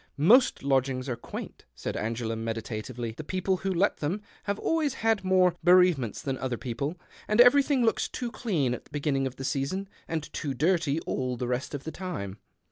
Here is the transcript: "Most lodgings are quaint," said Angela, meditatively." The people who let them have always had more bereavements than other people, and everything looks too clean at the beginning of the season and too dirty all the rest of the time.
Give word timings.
"Most 0.33 0.63
lodgings 0.63 1.07
are 1.07 1.15
quaint," 1.15 1.65
said 1.75 1.95
Angela, 1.95 2.35
meditatively." 2.35 3.11
The 3.17 3.23
people 3.23 3.57
who 3.57 3.71
let 3.71 3.97
them 3.97 4.23
have 4.45 4.57
always 4.57 4.95
had 5.05 5.23
more 5.23 5.53
bereavements 5.63 6.23
than 6.23 6.39
other 6.39 6.57
people, 6.57 6.97
and 7.27 7.39
everything 7.39 7.83
looks 7.85 8.07
too 8.09 8.31
clean 8.31 8.73
at 8.73 8.83
the 8.85 8.89
beginning 8.89 9.27
of 9.27 9.35
the 9.35 9.43
season 9.45 9.87
and 10.07 10.23
too 10.33 10.55
dirty 10.55 10.99
all 11.01 11.37
the 11.37 11.45
rest 11.47 11.75
of 11.75 11.83
the 11.83 11.91
time. 11.91 12.39